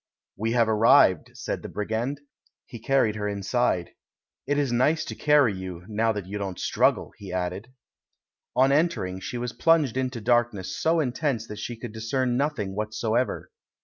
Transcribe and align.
"We 0.35 0.53
have 0.53 0.67
arrived," 0.67 1.29
said 1.35 1.61
the 1.61 1.69
brigand; 1.69 2.21
he 2.65 2.79
car 2.79 3.03
ried 3.03 3.13
her 3.17 3.27
inside. 3.27 3.91
"It 4.47 4.57
is 4.57 4.71
nice 4.71 5.05
to 5.05 5.13
carry 5.13 5.53
you, 5.53 5.85
now 5.87 6.11
that 6.13 6.25
you 6.25 6.39
don't 6.39 6.57
struggle," 6.57 7.11
he 7.19 7.31
added. 7.31 7.71
On 8.55 8.71
entering, 8.71 9.19
she 9.19 9.37
was 9.37 9.53
plunged 9.53 9.97
into 9.97 10.19
darkness 10.19 10.75
so 10.75 10.99
intense 11.01 11.45
that 11.49 11.59
she 11.59 11.77
could 11.77 11.91
discern 11.93 12.35
nothing 12.35 12.75
whatever. 12.75 13.51